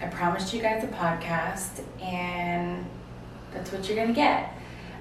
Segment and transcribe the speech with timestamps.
[0.00, 2.84] I promised you guys a podcast, and
[3.52, 4.52] that's what you're gonna get.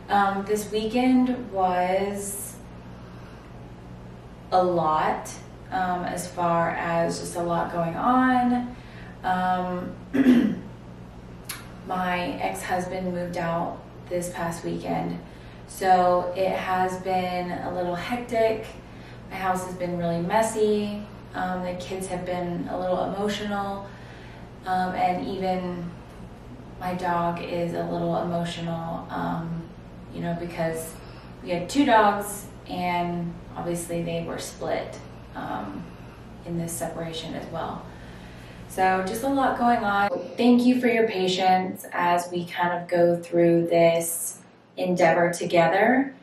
[0.08, 2.56] Um, this weekend was
[4.52, 5.30] a lot
[5.72, 8.76] um, as far as just a lot going on.
[9.24, 9.94] Um,
[11.88, 15.20] my ex husband moved out this past weekend,
[15.68, 18.66] so it has been a little hectic.
[19.30, 21.02] My house has been really messy.
[21.34, 23.90] Um, the kids have been a little emotional,
[24.66, 25.90] um, and even
[26.80, 29.64] my dog is a little emotional, um,
[30.14, 30.94] you know, because
[31.44, 35.00] we had two dogs and obviously they were split
[35.36, 35.84] um,
[36.46, 37.86] in this separation as well.
[38.68, 40.10] So, just a lot going on.
[40.36, 44.40] Thank you for your patience as we kind of go through this
[44.76, 46.14] endeavor together.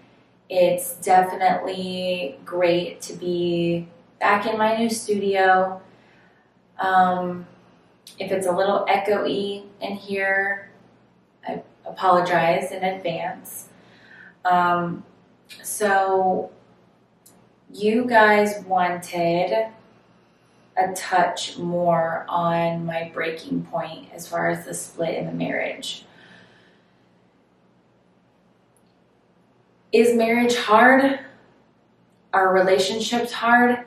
[0.50, 3.88] It's definitely great to be
[4.20, 5.80] back in my new studio.
[6.78, 7.46] Um,
[8.22, 10.70] if it's a little echoey in here,
[11.46, 13.68] I apologize in advance.
[14.44, 15.04] Um,
[15.62, 16.50] so,
[17.72, 19.66] you guys wanted
[20.76, 26.04] a touch more on my breaking point as far as the split in the marriage.
[29.90, 31.18] Is marriage hard?
[32.32, 33.84] Are relationships hard?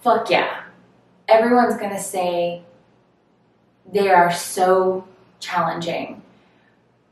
[0.00, 0.59] Fuck yeah.
[1.30, 2.62] Everyone's gonna say
[3.92, 5.06] they are so
[5.38, 6.22] challenging.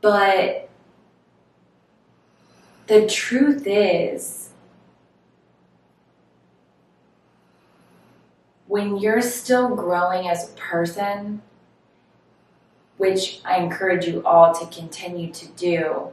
[0.01, 0.69] But
[2.87, 4.49] the truth is,
[8.67, 11.41] when you're still growing as a person,
[12.97, 16.09] which I encourage you all to continue to do,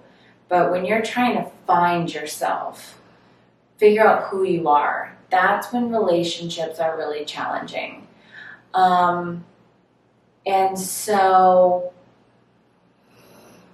[0.48, 3.00] but when you're trying to find yourself,
[3.78, 8.06] figure out who you are, that's when relationships are really challenging.
[8.74, 9.44] Um,
[10.44, 11.92] and so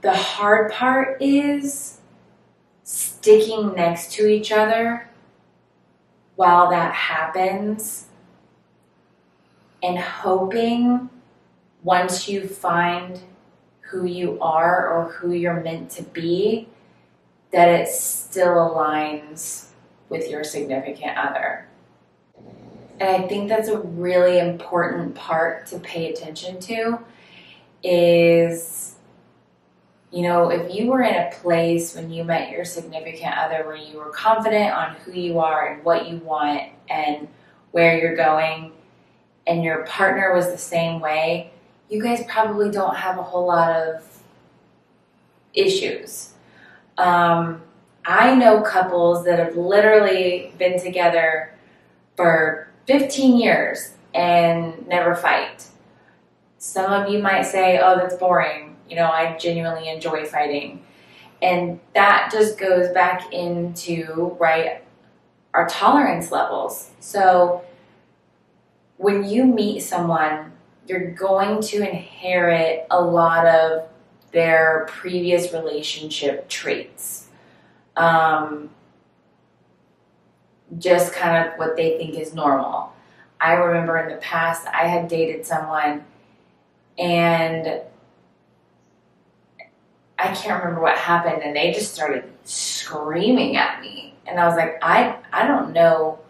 [0.01, 1.99] the hard part is
[2.83, 5.09] sticking next to each other
[6.37, 8.07] while that happens
[9.83, 11.11] and hoping
[11.83, 13.21] once you find
[13.81, 16.69] who you are or who you're meant to be
[17.53, 19.72] that it still aligns
[20.13, 21.67] with your significant other.
[23.01, 27.01] And I think that's a really important part to pay attention to
[27.83, 28.83] is
[30.13, 33.77] you know, if you were in a place when you met your significant other where
[33.77, 37.27] you were confident on who you are and what you want and
[37.71, 38.73] where you're going,
[39.47, 41.51] and your partner was the same way,
[41.89, 44.23] you guys probably don't have a whole lot of
[45.55, 46.35] issues.
[46.99, 47.63] Um,
[48.05, 51.55] I know couples that have literally been together
[52.17, 55.67] for 15 years and never fight.
[56.59, 60.85] Some of you might say, oh, that's boring you know, I genuinely enjoy fighting.
[61.41, 64.85] And that just goes back into, right,
[65.55, 66.91] our tolerance levels.
[67.01, 67.65] So
[68.99, 70.53] when you meet someone,
[70.87, 73.89] you're going to inherit a lot of
[74.33, 77.22] their previous relationship traits.
[77.97, 78.71] Um,
[80.79, 82.93] just kind of what they think is normal.
[83.41, 86.05] I remember in the past, I had dated someone
[86.99, 87.83] and
[90.19, 94.15] I can't remember what happened, and they just started screaming at me.
[94.27, 96.21] And I was like, I, I don't know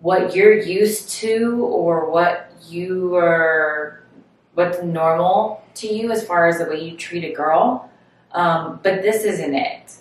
[0.00, 4.04] what you're used to or what you are,
[4.52, 7.90] what's normal to you as far as the way you treat a girl.
[8.32, 9.94] Um, but this isn't it,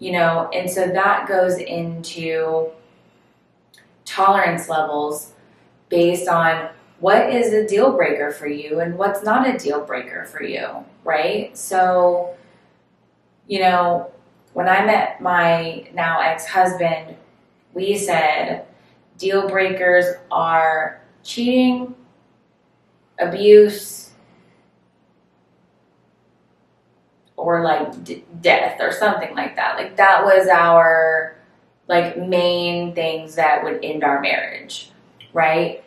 [0.00, 0.50] you know?
[0.52, 2.70] And so that goes into
[4.04, 5.32] tolerance levels
[5.88, 10.24] based on what is a deal breaker for you and what's not a deal breaker
[10.24, 11.56] for you, right?
[11.56, 12.34] So,
[13.46, 14.10] you know,
[14.52, 17.16] when I met my now ex husband,
[17.72, 18.66] we said
[19.16, 21.94] deal breakers are cheating,
[23.18, 23.99] abuse,
[27.62, 29.76] like d- death or something like that.
[29.76, 31.36] Like that was our
[31.88, 34.90] like main things that would end our marriage,
[35.32, 35.82] right?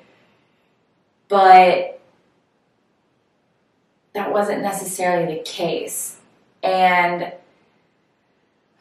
[1.29, 2.01] But
[4.13, 6.19] that wasn't necessarily the case.
[6.61, 7.31] And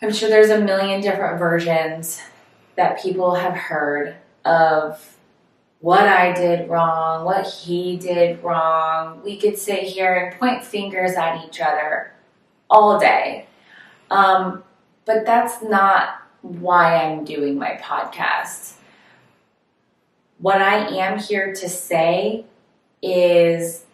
[0.03, 2.21] I'm sure there's a million different versions
[2.77, 5.17] that people have heard of
[5.79, 9.23] what I did wrong, what he did wrong.
[9.25, 12.13] We could sit here and point fingers at each other
[12.73, 13.47] all day.
[14.11, 14.65] Um,
[15.05, 18.75] but that's not why I'm doing my podcast.
[20.39, 22.47] What I am here to say
[23.03, 23.85] is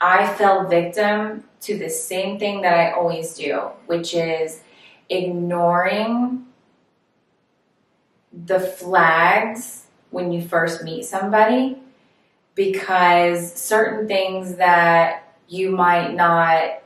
[0.00, 4.60] I fell victim to the same thing that I always do, which is
[5.08, 6.46] ignoring
[8.32, 11.78] the flags when you first meet somebody
[12.54, 15.21] because certain things that
[15.52, 16.82] you might not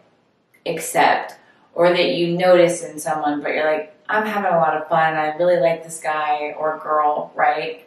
[0.66, 1.34] accept
[1.72, 5.14] or that you notice in someone, but you're like, I'm having a lot of fun.
[5.14, 7.86] I really like this guy or girl, right?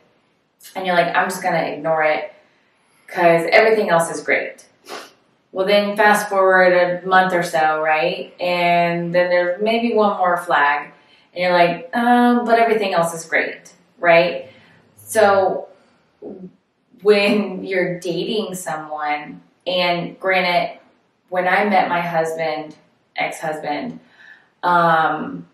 [0.76, 2.34] And you're like, I'm just going to ignore it
[3.06, 4.66] because everything else is great.
[5.52, 8.34] Well, then fast forward a month or so, right?
[8.40, 10.94] And then there's maybe one more flag.
[11.34, 14.50] And you're like, um, but everything else is great, right?
[14.96, 15.68] So
[17.02, 20.80] when you're dating someone, and granted,
[21.30, 22.76] when I met my husband,
[23.16, 24.00] ex husband,
[24.64, 25.48] um,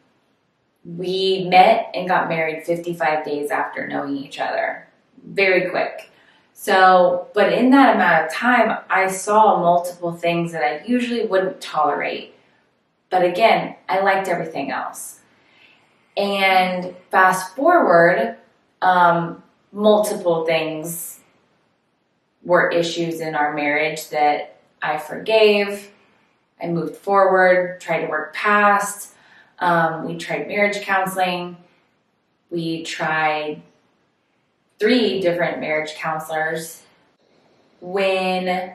[0.85, 4.87] we met and got married 55 days after knowing each other.
[5.23, 6.11] Very quick.
[6.53, 11.59] So, but in that amount of time, I saw multiple things that I usually wouldn't
[11.59, 12.35] tolerate.
[13.09, 15.19] But again, I liked everything else.
[16.15, 18.37] And fast forward,
[18.81, 21.19] um, multiple things
[22.45, 25.91] were issues in our marriage that I forgave.
[26.61, 29.13] I moved forward, tried to work past.
[29.59, 31.57] Um, we tried marriage counseling.
[32.49, 33.61] We tried
[34.79, 36.83] three different marriage counselors.
[37.81, 38.73] When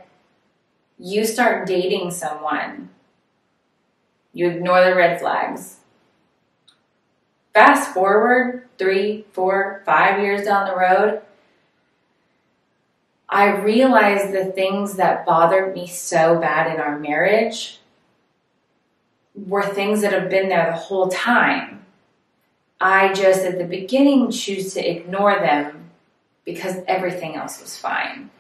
[0.99, 2.91] you start dating someone,
[4.33, 5.77] you ignore the red flags.
[7.55, 11.23] Fast forward three, four, five years down the road,
[13.31, 17.79] I realized the things that bothered me so bad in our marriage
[19.37, 21.87] were things that have been there the whole time.
[22.81, 25.91] I just at the beginning choose to ignore them
[26.44, 28.31] because everything else was fine.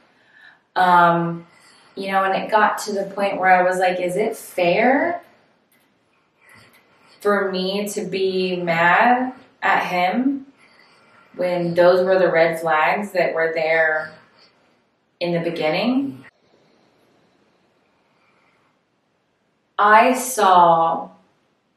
[0.74, 1.46] Um,
[1.94, 5.22] you know, and it got to the point where I was like, is it fair
[7.20, 10.46] for me to be mad at him
[11.36, 14.12] when those were the red flags that were there
[15.20, 16.24] in the beginning?
[19.78, 21.10] I saw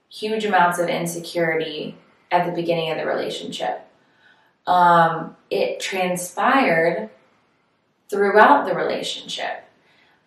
[0.10, 1.95] huge amounts of insecurity
[2.31, 3.88] at the beginning of the relationship
[4.68, 7.10] um, it transpired
[8.10, 9.66] throughout the relationship.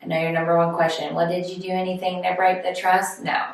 [0.02, 1.14] I know your number one question.
[1.14, 3.22] Well, did you do anything to break the trust?
[3.22, 3.52] No.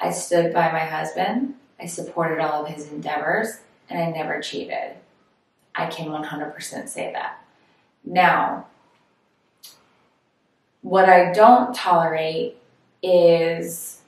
[0.00, 1.54] I stood by my husband.
[1.80, 4.96] I supported all of his endeavors, and I never cheated.
[5.74, 7.41] I can 100% say that.
[8.04, 8.66] Now,
[10.82, 12.56] what I don't tolerate
[13.02, 14.00] is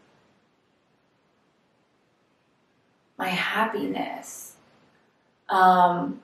[3.17, 4.45] my happiness
[5.49, 6.21] um,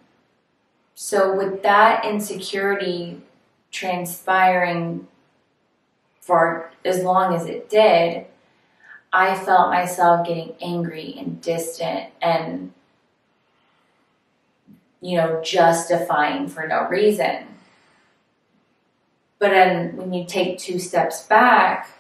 [0.94, 3.20] so, with that insecurity
[3.70, 5.06] transpiring
[6.20, 8.26] for as long as it did,
[9.12, 12.72] I felt myself getting angry and distant and,
[15.00, 17.46] you know, justifying for no reason.
[19.40, 21.90] But then when you take two steps back,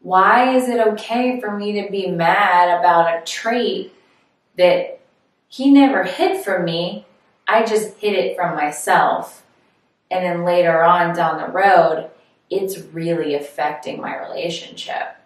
[0.00, 3.92] why is it okay for me to be mad about a trait
[4.56, 5.00] that
[5.48, 7.04] he never hid from me.
[7.46, 9.44] I just hid it from myself.
[10.10, 12.08] And then later on down the road,
[12.48, 15.16] it's really affecting my relationship.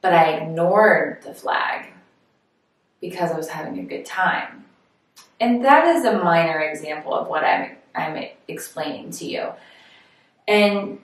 [0.00, 1.92] But I ignored the flag
[3.00, 4.64] because I was having a good time.
[5.40, 9.48] And that is a minor example of what I'm, I'm explaining to you.
[10.46, 10.98] And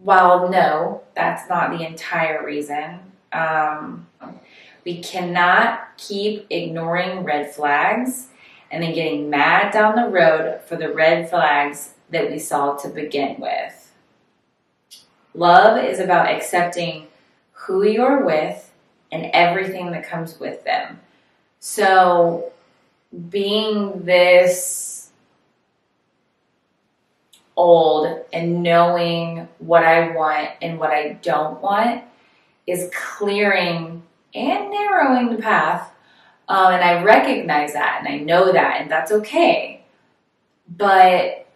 [0.00, 3.00] while no, that's not the entire reason,
[3.32, 4.06] um,
[4.84, 8.28] we cannot keep ignoring red flags
[8.70, 12.88] and then getting mad down the road for the red flags that we saw to
[12.88, 13.92] begin with.
[15.34, 17.06] Love is about accepting
[17.52, 18.72] who you're with
[19.10, 21.00] and everything that comes with them.
[21.60, 22.52] So,
[23.30, 25.03] being this
[27.56, 32.02] old and knowing what I want and what I don't want
[32.66, 34.02] is clearing
[34.34, 35.90] and narrowing the path.
[36.48, 39.84] Um, and I recognize that and I know that, and that's okay.
[40.68, 41.46] But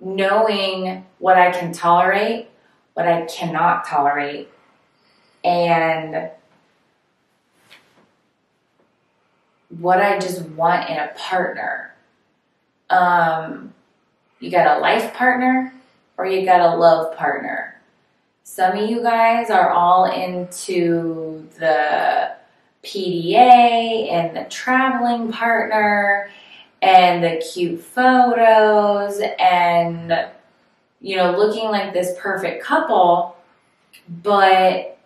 [0.00, 2.48] knowing what I can tolerate,
[2.94, 4.48] what I cannot tolerate,
[5.44, 6.30] and
[9.80, 11.94] what I just want in a partner.
[12.90, 13.72] Um,
[14.42, 15.72] you got a life partner
[16.18, 17.80] or you got a love partner.
[18.42, 22.32] Some of you guys are all into the
[22.82, 26.28] PDA and the traveling partner
[26.82, 30.26] and the cute photos and
[31.00, 33.36] you know looking like this perfect couple
[34.22, 34.98] but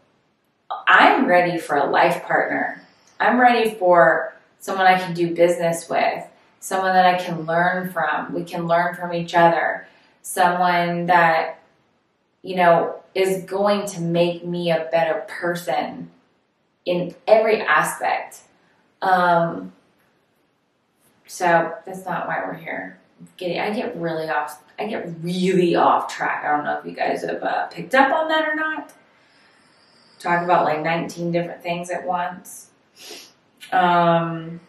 [0.88, 2.82] i'm ready for a life partner
[3.20, 6.24] i'm ready for someone i can do business with
[6.60, 9.86] someone that i can learn from we can learn from each other
[10.22, 11.60] someone that
[12.42, 16.10] you know is going to make me a better person
[16.84, 18.40] in every aspect
[19.02, 19.72] um,
[21.26, 22.98] so that's not why we're here.
[23.36, 24.62] Getting, I get really off.
[24.78, 26.44] I get really off track.
[26.44, 28.92] I don't know if you guys have uh, picked up on that or not.
[30.18, 32.70] Talk about like 19 different things at once.
[33.72, 34.60] Um,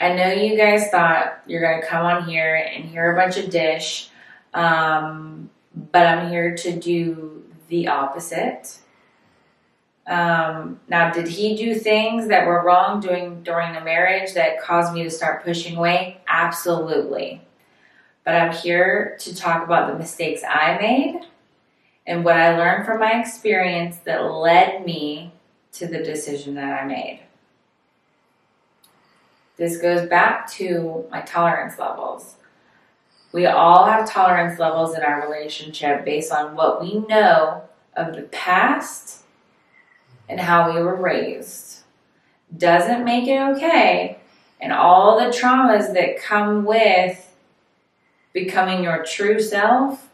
[0.00, 3.50] I know you guys thought you're gonna come on here and hear a bunch of
[3.50, 4.10] dish,
[4.52, 8.78] um, but I'm here to do the opposite.
[10.06, 14.92] Um, now, did he do things that were wrong doing during the marriage that caused
[14.92, 16.20] me to start pushing away?
[16.28, 17.42] Absolutely.
[18.24, 21.22] But I'm here to talk about the mistakes I made
[22.06, 25.32] and what I learned from my experience that led me
[25.72, 27.25] to the decision that I made.
[29.56, 32.36] This goes back to my tolerance levels.
[33.32, 37.62] We all have tolerance levels in our relationship based on what we know
[37.96, 39.22] of the past
[40.28, 41.76] and how we were raised
[42.56, 44.18] doesn't make it okay.
[44.60, 47.34] And all the traumas that come with
[48.32, 50.08] becoming your true self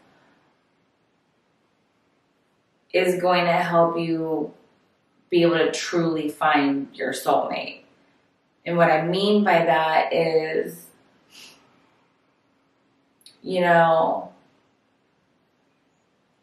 [2.91, 4.53] is going to help you
[5.29, 7.82] be able to truly find your soulmate.
[8.65, 10.85] And what I mean by that is,
[13.41, 14.31] you know,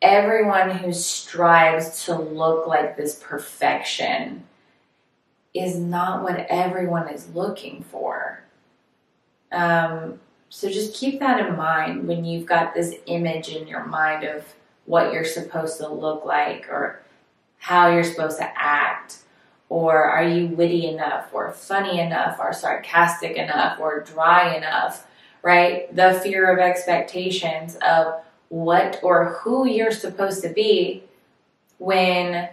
[0.03, 4.45] everyone who strives to look like this perfection
[5.55, 8.43] is not what everyone is looking for.
[9.53, 14.25] Um, so just keep that in mind when you've got this image in your mind
[14.25, 14.45] of
[14.87, 17.00] what you're supposed to look like or
[17.59, 18.90] how you're supposed to act.
[19.71, 25.07] Or are you witty enough or funny enough or sarcastic enough or dry enough,
[25.43, 25.95] right?
[25.95, 31.05] The fear of expectations of what or who you're supposed to be
[31.79, 32.50] when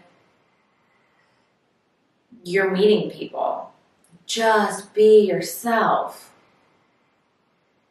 [2.44, 3.74] you're meeting people.
[4.28, 6.32] Just be yourself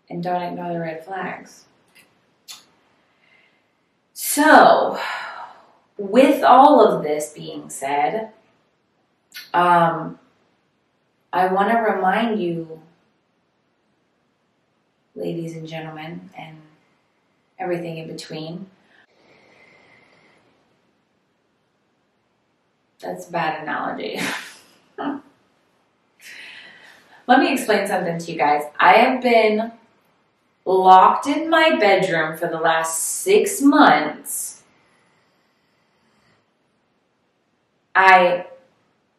[0.08, 1.64] and don't ignore the red flags.
[4.12, 5.00] So,
[5.98, 8.30] with all of this being said,
[9.54, 10.18] um,
[11.32, 12.80] I want to remind you,
[15.14, 16.56] ladies and gentlemen, and
[17.58, 18.66] everything in between.
[23.00, 24.18] That's a bad analogy.
[27.26, 28.62] Let me explain something to you guys.
[28.78, 29.72] I have been
[30.64, 34.62] locked in my bedroom for the last six months.
[37.94, 38.46] I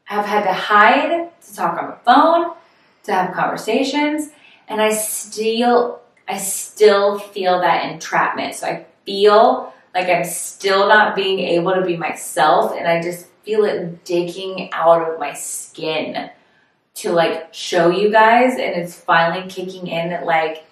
[0.07, 2.55] have had to hide to talk on the phone,
[3.03, 4.31] to have conversations,
[4.67, 8.55] and I still I still feel that entrapment.
[8.55, 13.27] So I feel like I'm still not being able to be myself and I just
[13.43, 16.29] feel it digging out of my skin
[16.95, 20.65] to like show you guys and it's finally kicking in that like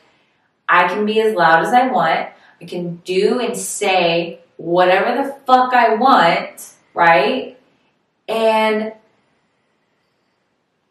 [0.67, 2.29] I can be as loud as I want.
[2.61, 7.57] I can do and say whatever the fuck I want, right?
[8.27, 8.93] And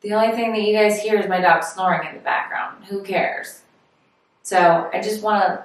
[0.04, 2.84] the only thing that you guys hear is my dog snoring in the background.
[2.84, 3.62] Who cares?
[4.42, 5.64] So I just want to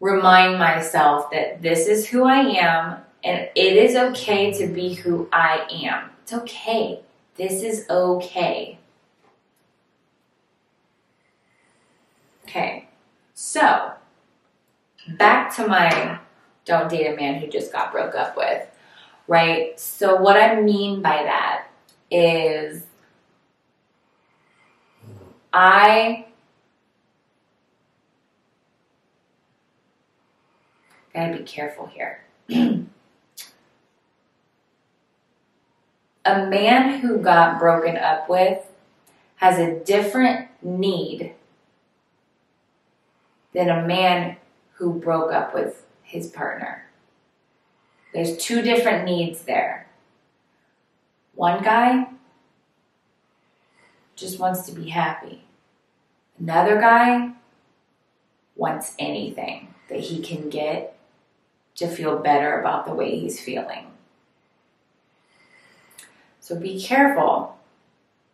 [0.00, 5.28] remind myself that this is who I am and it is okay to be who
[5.32, 6.10] I am.
[6.22, 7.00] It's okay.
[7.36, 8.78] This is okay.
[12.44, 12.88] Okay,
[13.34, 13.92] so
[15.16, 16.18] back to my
[16.64, 18.68] don't date a man who just got broke up with,
[19.28, 19.78] right?
[19.78, 21.68] So, what I mean by that
[22.10, 22.84] is
[25.54, 26.26] I
[31.14, 32.24] Gotta be careful here.
[32.48, 32.86] a
[36.24, 38.66] man who got broken up with
[39.36, 41.34] has a different need
[43.52, 44.38] than a man
[44.72, 46.84] who broke up with his partner.
[48.12, 49.86] There's two different needs there.
[51.36, 52.08] One guy
[54.16, 55.44] just wants to be happy.
[56.38, 57.32] Another guy
[58.56, 60.96] wants anything that he can get
[61.76, 63.86] to feel better about the way he's feeling.
[66.40, 67.56] So be careful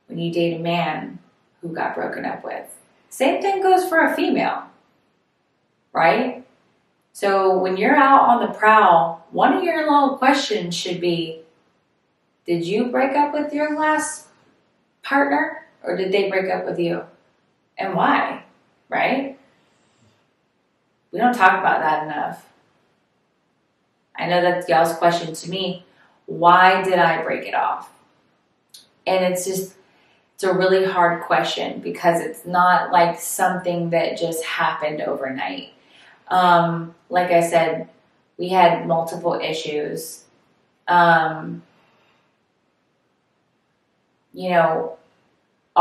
[0.07, 1.19] when you date a man
[1.61, 2.77] who got broken up with.
[3.09, 4.65] Same thing goes for a female,
[5.93, 6.45] right?
[7.13, 11.43] So when you're out on the prowl, one of your little questions should be
[12.47, 14.27] Did you break up with your last
[15.03, 17.05] partner or did they break up with you?
[17.79, 18.45] And why?
[18.89, 19.39] Right?
[21.13, 22.47] We don't talk about that enough.
[24.17, 25.85] I know that's y'all's question to me.
[26.27, 27.91] Why did I break it off?
[29.07, 29.75] And it's just,
[30.35, 35.73] it's a really hard question because it's not like something that just happened overnight.
[36.29, 37.89] Um, like I said,
[38.37, 40.25] we had multiple issues.
[40.87, 41.63] Um,
[44.33, 44.97] you know,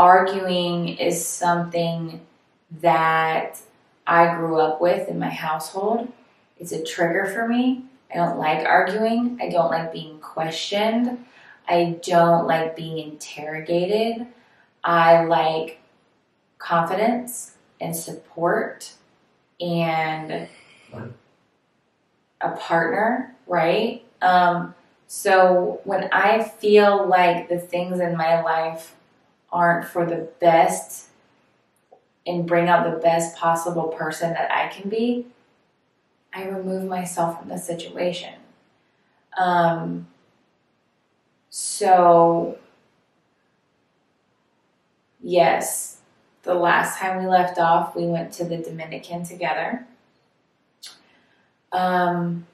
[0.00, 2.22] arguing is something
[2.80, 3.60] that
[4.06, 6.10] I grew up with in my household.
[6.58, 7.84] It's a trigger for me.
[8.10, 9.38] I don't like arguing.
[9.42, 11.22] I don't like being questioned.
[11.68, 14.26] I don't like being interrogated.
[14.82, 15.82] I like
[16.56, 18.94] confidence and support
[19.60, 20.48] and
[22.40, 24.02] a partner, right?
[24.22, 24.74] Um,
[25.08, 28.94] so when I feel like the things in my life
[29.52, 31.08] aren't for the best
[32.26, 35.26] and bring out the best possible person that I can be,
[36.32, 38.34] I remove myself from the situation.
[39.36, 40.06] Um,
[41.48, 42.58] so,
[45.20, 45.98] yes,
[46.42, 49.86] the last time we left off, we went to the Dominican together.
[51.72, 52.46] Um,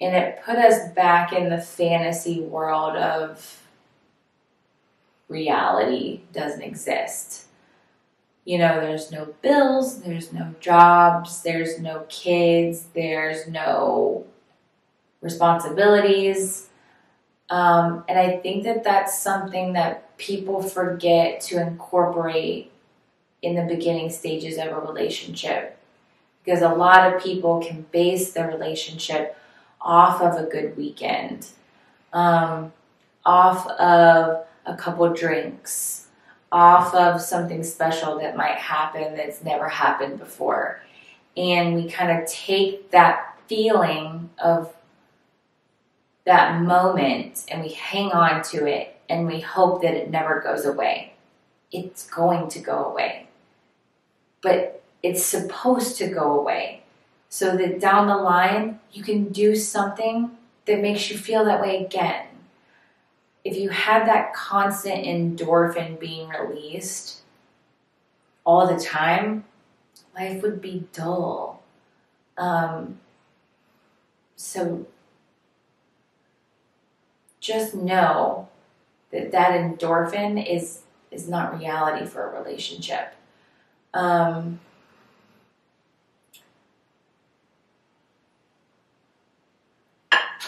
[0.00, 3.62] and it put us back in the fantasy world of
[5.28, 7.46] reality doesn't exist.
[8.44, 14.24] You know, there's no bills, there's no jobs, there's no kids, there's no
[15.20, 16.68] responsibilities.
[17.50, 22.72] Um, and I think that that's something that people forget to incorporate
[23.42, 25.78] in the beginning stages of a relationship.
[26.44, 29.36] Because a lot of people can base their relationship
[29.80, 31.48] off of a good weekend,
[32.12, 32.72] um,
[33.24, 36.08] off of a couple drinks,
[36.52, 40.80] off of something special that might happen that's never happened before.
[41.36, 44.74] And we kind of take that feeling of
[46.24, 50.64] that moment and we hang on to it and we hope that it never goes
[50.64, 51.14] away.
[51.70, 53.28] It's going to go away.
[54.40, 56.82] But it's supposed to go away
[57.28, 60.30] so that down the line you can do something
[60.66, 62.26] that makes you feel that way again.
[63.46, 67.20] If you had that constant endorphin being released
[68.44, 69.44] all the time,
[70.16, 71.62] life would be dull.
[72.36, 72.98] Um,
[74.34, 74.84] so
[77.38, 78.48] just know
[79.12, 80.80] that that endorphin is
[81.12, 83.14] is not reality for a relationship.
[83.94, 84.58] Um,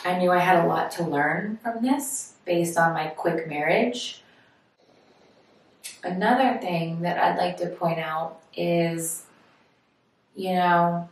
[0.04, 4.22] I knew I had a lot to learn from this based on my quick marriage.
[6.02, 9.24] Another thing that I'd like to point out is,
[10.34, 11.08] you know,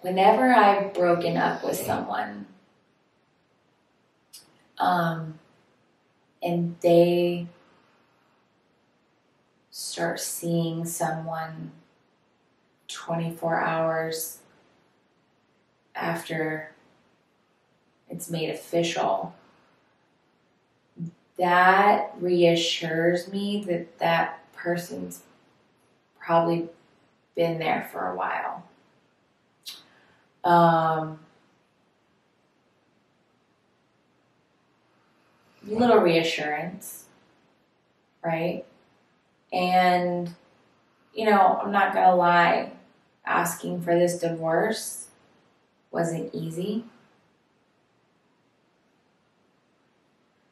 [0.00, 2.46] whenever I've broken up with someone,
[4.78, 5.38] um,
[6.42, 7.46] and they
[9.70, 11.70] start seeing someone
[12.88, 14.38] 24 hours
[15.94, 16.72] after
[18.10, 19.34] it's made official,
[21.38, 25.22] that reassures me that that person's
[26.18, 26.68] probably
[27.34, 28.62] been there for a while.
[30.44, 31.18] Um,
[35.66, 37.04] little reassurance,
[38.24, 38.64] right?
[39.52, 40.34] And,
[41.14, 42.72] you know, I'm not gonna lie,
[43.24, 45.06] asking for this divorce
[45.90, 46.84] wasn't easy.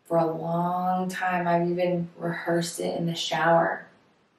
[0.09, 3.87] For a long time, I've even rehearsed it in the shower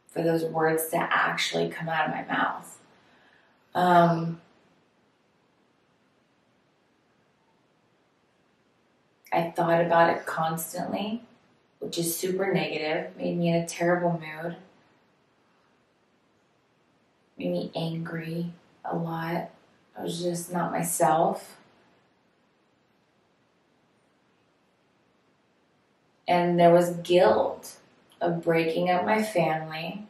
[0.08, 2.80] for those words to actually come out of my mouth.
[3.76, 4.42] Um,
[9.32, 11.22] I thought about it constantly,
[11.78, 14.56] which is super negative, made me in a terrible mood,
[17.38, 18.54] made me angry
[18.84, 19.52] a lot.
[19.96, 21.59] I was just not myself.
[26.30, 27.78] And there was guilt
[28.22, 30.06] of breaking up my family,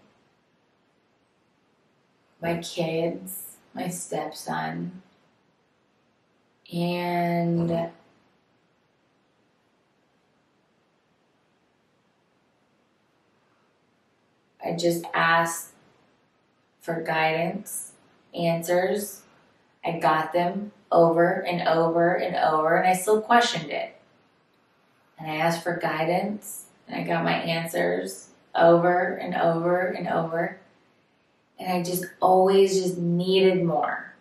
[2.41, 5.01] my kids, my stepson,
[6.73, 7.71] and
[14.63, 15.69] I just asked
[16.81, 17.93] for guidance,
[18.35, 19.21] answers.
[19.85, 23.98] I got them over and over and over, and I still questioned it.
[25.19, 30.59] And I asked for guidance, and I got my answers over and over and over.
[31.59, 34.13] And I just always just needed more.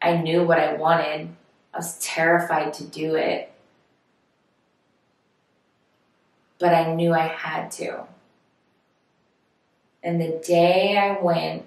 [0.00, 1.28] I knew what I wanted.
[1.74, 3.52] I was terrified to do it.
[6.58, 8.04] But I knew I had to.
[10.02, 11.66] And the day I went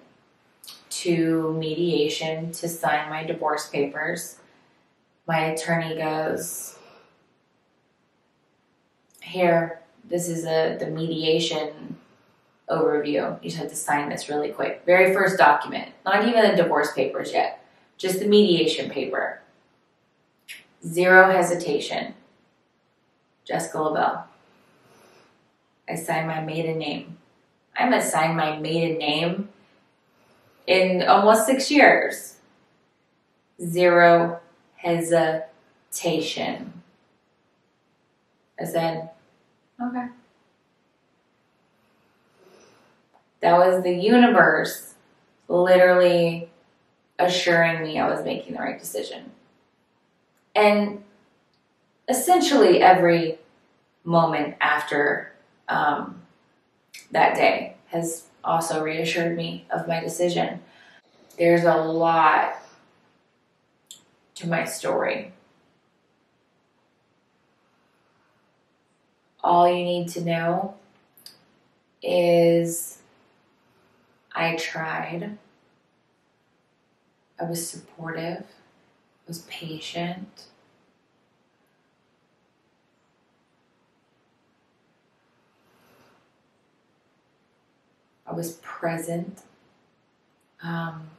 [0.89, 4.37] to mediation to sign my divorce papers,
[5.27, 6.78] my attorney goes,
[9.29, 11.97] Here, this is a the mediation
[12.67, 13.37] overview.
[13.43, 14.81] You just have to sign this really quick.
[14.87, 15.91] Very first document.
[16.03, 17.63] Not even the divorce papers yet.
[17.99, 19.41] Just the mediation paper.
[20.83, 22.15] Zero hesitation.
[23.45, 24.23] Jessica LaVelle.
[25.87, 27.19] I signed my maiden name.
[27.77, 29.49] I haven't signed my maiden name
[30.65, 32.37] in almost six years.
[33.61, 34.39] Zero
[34.77, 35.43] hesitation.
[38.59, 39.11] I said,
[39.81, 40.07] okay.
[43.41, 44.93] That was the universe
[45.47, 46.49] literally
[47.17, 49.31] assuring me I was making the right decision.
[50.55, 51.03] And
[52.07, 53.37] essentially every
[54.03, 55.33] moment after
[55.67, 56.21] um,
[57.11, 60.59] that day has also reassured me of my decision.
[61.37, 62.55] There's a lot
[64.35, 65.33] to my story.
[69.43, 70.75] All you need to know
[72.01, 72.99] is
[74.33, 75.37] I tried.
[77.39, 78.43] I was supportive.
[78.43, 80.45] I was patient.
[88.27, 89.41] I was present.
[90.61, 91.09] Um,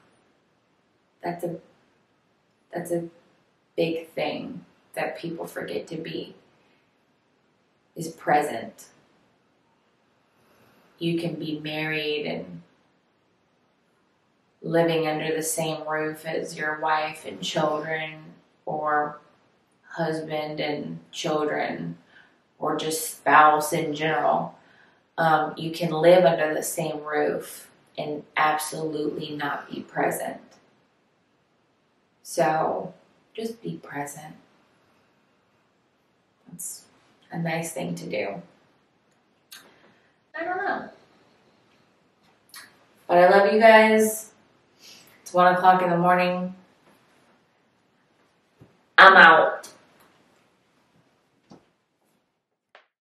[1.22, 1.56] that's a
[2.72, 3.04] that's a
[3.76, 6.34] big thing that people forget to be
[7.96, 8.86] is present.
[10.98, 12.62] You can be married and
[14.62, 18.20] living under the same roof as your wife and children
[18.66, 19.18] or
[19.82, 21.96] husband and children
[22.58, 24.54] or just spouse in general
[25.20, 30.40] um, you can live under the same roof and absolutely not be present.
[32.22, 32.94] So
[33.34, 34.36] just be present.
[37.32, 38.42] A nice thing to do.
[40.38, 40.88] I don't know.
[43.06, 44.32] But I love you guys.
[45.22, 46.54] It's one o'clock in the morning.
[48.98, 49.68] I'm out.